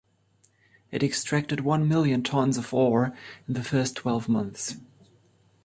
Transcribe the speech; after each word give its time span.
It 0.89 1.03
extracted 1.03 1.59
one 1.59 1.87
million 1.87 2.23
tonnes 2.23 2.57
of 2.57 2.73
ore 2.73 3.15
in 3.47 3.53
the 3.53 3.63
first 3.63 3.95
twelve 3.97 4.27
months. 4.27 4.77